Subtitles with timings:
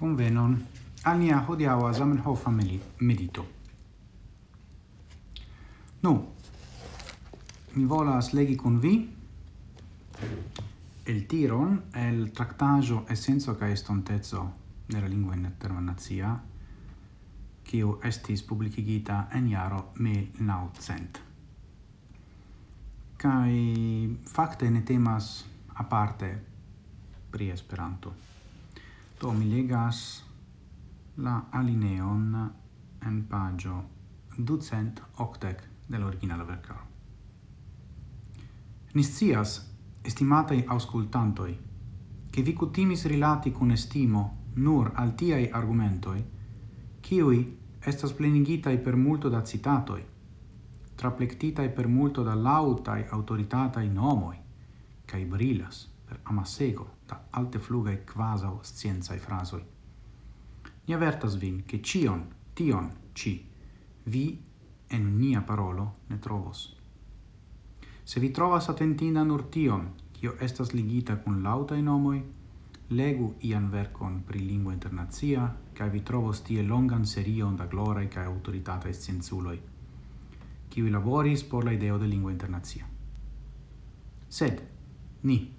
[0.00, 0.56] Bonvenon
[1.08, 3.46] al nia hodiaŭa Zamenhofa medito.
[6.02, 6.12] Nu,
[7.74, 8.94] mi volas legi kun vi
[11.06, 14.44] el tiron el tractajo essenzo ca estontezzo
[14.88, 16.36] nella lingua internazia
[17.64, 21.20] kiu estis publikigita en jaro 1900.
[23.16, 25.44] Kai fakte ne temas
[25.74, 26.30] aparte
[27.30, 28.35] pri Esperanto.
[29.18, 30.24] Do mi legas
[31.14, 32.34] la alineon
[33.00, 33.76] en pagio
[34.36, 36.84] ducent octec del l'originala vercaro.
[38.92, 41.58] Niscias, estimatei auscultantoi,
[42.28, 46.22] che vi cutimis rilati cun estimo nur al tiai argumentoi,
[47.00, 50.04] ciui estas plenigitai per multo da citatoi,
[50.94, 54.36] traplectitai per multo da lautai autoritatai nomoi,
[55.06, 59.64] cae brilas per amasego da alte flugae quasau scienzae frasoi.
[60.86, 63.44] Ni avertas vin che cion, tion, ci,
[64.04, 64.40] vi
[64.86, 66.76] en nia parolo ne trovos.
[68.04, 72.22] Se vi trovas attentinda nur tion, cio estas ligita cun lautai nomoi,
[72.88, 78.22] legu ian vercon pri lingua internazia, ca vi trovos tie longan serion da glorae ca
[78.22, 79.60] autoritatae scienzuloi,
[80.68, 82.86] kiwi laboris por la ideo de lingua internazia.
[84.28, 84.62] Sed,
[85.22, 85.52] ni,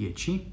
[0.00, 0.52] tie ci,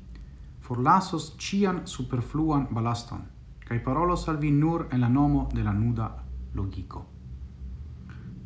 [0.59, 3.21] forlasos cian superfluan balaston,
[3.63, 6.09] cae parolos al vi nur en la nomo de la nuda
[6.53, 7.05] logico.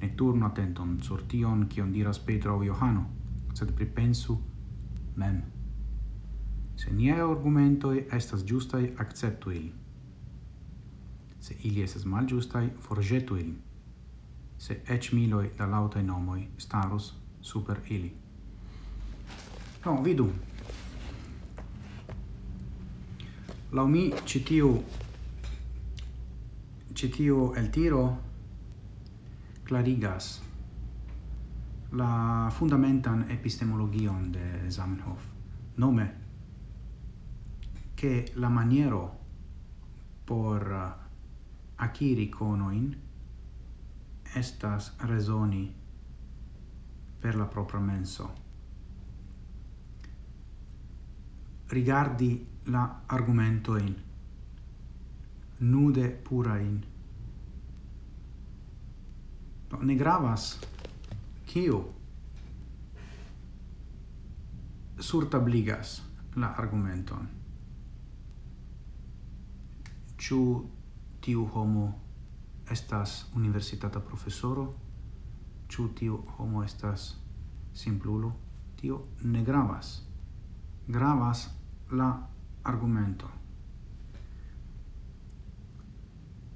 [0.02, 3.06] Ne turno attenton sur tion cion diras Petro o Johano,
[3.54, 4.38] sed pripensu
[5.16, 5.42] mem.
[6.78, 9.74] Se nie argumentoi estas giustai, acceptu ili.
[11.40, 13.58] Se ili estas mal giustai, forgetu ili.
[14.58, 18.14] Se ec miloi da lautai nomoi starus super ili.
[19.86, 20.30] No, vidu,
[23.72, 24.84] Lau mi citiu
[26.94, 28.18] citiu el tiro
[29.64, 30.42] clarigas
[31.92, 35.24] la fundamentan epistemologion de Zamenhof,
[35.76, 36.14] nome
[37.96, 39.20] che la maniero
[40.26, 42.96] por uh, aciri conoin
[44.36, 45.74] estas resoni
[47.20, 48.51] per la propria menso.
[51.72, 53.96] rigardi la argumento in.
[55.58, 56.84] Nude pura in.
[59.70, 60.60] No, ne gravas.
[61.46, 61.80] Kio?
[65.00, 66.02] Surtabligas
[66.36, 67.30] la argumenton.
[70.20, 70.42] Ĉu
[71.24, 71.88] tiu homo
[72.70, 74.68] estas universitata profesoro?
[75.72, 77.16] Ĉu tiu homo estas
[77.74, 78.36] simplulo?
[78.76, 80.02] Tio ne gravas.
[80.88, 81.48] Gravas
[81.92, 82.28] la
[82.64, 83.40] argumento.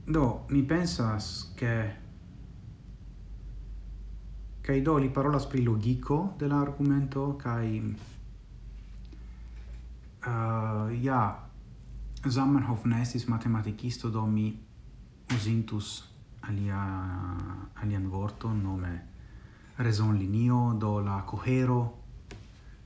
[0.06, 2.04] Do, mi pensas che
[4.62, 7.96] kai do li parola spri logico de la argumento kai
[10.26, 11.50] uh, ja
[12.28, 14.58] Zamenhof nestis matematikisto do mi
[15.34, 16.10] usintus
[16.40, 16.82] alia
[17.74, 19.08] alian vorto nome
[19.78, 22.05] rezon linio do la cohero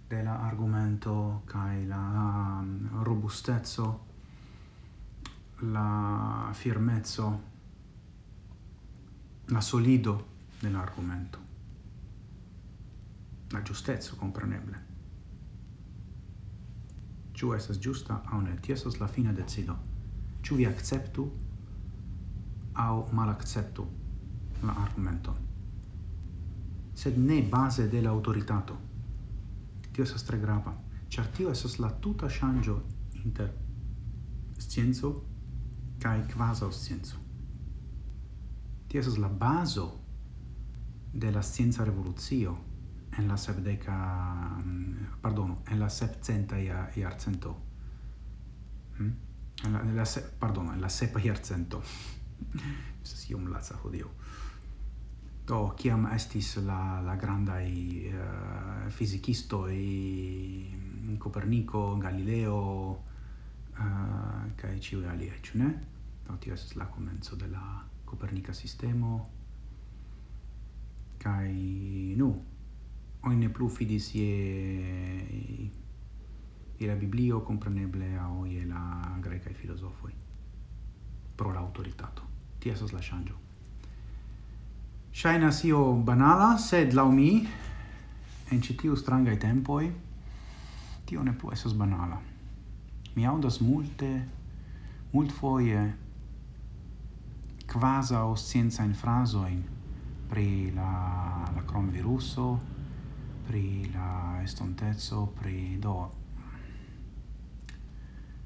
[0.09, 4.06] de la argumento kai la um, robustezzo
[5.59, 7.42] la firmezzo
[9.46, 10.28] la solido
[10.59, 11.40] dell'argomento
[13.50, 14.88] la giustezzo compreneble
[17.40, 19.78] Ciu estas giusta au ne, ti la fine decido.
[20.41, 21.31] Ciu vi acceptu
[22.74, 23.88] au malacceptu
[24.62, 25.36] la argumenton.
[26.94, 28.89] Sed ne base de la.
[29.94, 30.74] Tio estas tre grava,
[31.10, 32.78] ĉar tio estas la tuta ŝanĝo
[33.24, 33.52] inter
[34.60, 35.14] scienco
[36.04, 37.18] kaj kvazaŭ scienco.
[38.88, 39.90] Tio estas la bazo
[41.14, 42.58] de la scienca revolucio
[43.18, 43.96] en la sepdeca
[44.64, 46.56] mm, pardono, en la sepcenta
[46.96, 47.56] jarcento.
[48.97, 49.03] Hm?
[49.03, 49.16] Mm?
[49.66, 51.82] En la, en la se, pardono, en la sepa jarcento.
[53.03, 54.08] si um laca hodiaŭ.
[55.49, 57.16] Do, kiam estis la, la
[57.66, 58.85] i uh,
[59.73, 63.03] i Copernico, Galileo,
[63.73, 65.87] eh, uh, ci ciui ali ciu ne?
[66.28, 69.29] Do, tio estis la comenzo de la Copernica sistemo,
[71.17, 72.29] kai nu,
[73.22, 74.29] oine plu fidis je
[76.78, 80.13] i la Biblio, compreneble, a oi la grecae filosofoi,
[81.34, 82.22] pro l'autoritato autoritato.
[82.59, 83.48] Tia esas la changio
[85.11, 87.47] Shaina sio banala, sed lau mi,
[88.50, 89.90] en citiu strangai tempoi,
[91.06, 92.20] tio ne può essas banala.
[93.16, 94.09] Mi audas multe,
[95.11, 95.97] mult foie,
[97.66, 99.64] quasi o scienza in frasoin,
[100.29, 102.59] pri la, la crom viruso,
[103.47, 105.97] pri la estontezzo, pri do.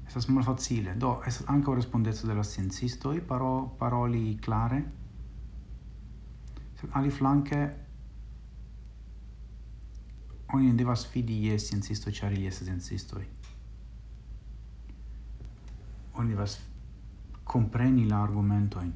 [0.06, 5.03] Estas mal facile, do, es anche o respondezzo della i paro, paroli clare,
[6.92, 7.68] ali flanke
[10.52, 13.24] oni ne devas fidi je sciencisto ĉar ili estas sciencistoj.
[16.14, 16.58] Oni devas
[17.44, 18.92] compreni la argumentojn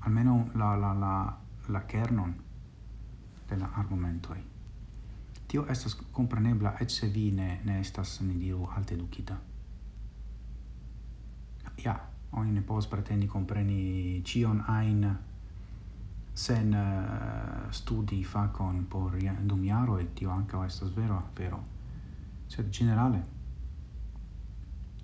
[0.00, 2.34] almeno la, la, la, la kernon
[3.50, 4.38] de la argumentoj
[5.46, 9.36] Tio estas comprenebla, et se vi ne, ne estas, ni diru, alte edukita
[11.84, 11.96] Ja,
[12.32, 15.04] oni ne povas pretendi compreni cion ajn
[16.34, 21.60] sen uh, studi facon por dum iaro et tio anca estas vero vero.
[22.48, 23.22] Sed generale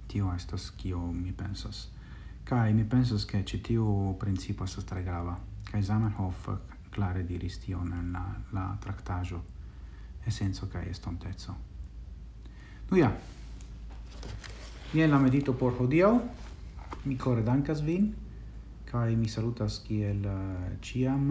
[0.09, 1.89] tio estas kio mi pensas.
[2.45, 5.39] Kai mi pensas ke ĉi tio principo estas tre grava.
[5.71, 6.49] Kai Zamenhof
[6.91, 9.43] klare diris tion en la, la traktaĵo
[10.27, 11.55] esenco kai estontezo
[12.91, 13.13] nu ja.
[14.93, 16.15] Jen la medito por hodiaŭ.
[17.05, 18.15] Mi kore dankas vin
[18.91, 21.31] kai mi salutas kiel uh, ciam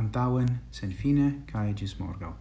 [0.00, 2.34] antauen sen fine kai gis morgau